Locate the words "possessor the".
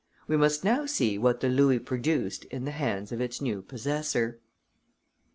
3.61-4.35